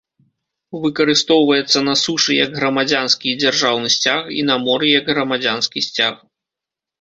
Выкарыстоўваецца 0.83 1.83
на 1.87 1.93
сушы 2.03 2.37
як 2.37 2.51
грамадзянскі 2.61 3.27
і 3.33 3.35
дзяржаўны 3.43 3.93
сцяг 3.97 4.33
і 4.39 4.47
на 4.49 4.55
моры 4.65 4.87
як 4.97 5.13
грамадзянскі 5.13 5.85
сцяг. 5.91 6.13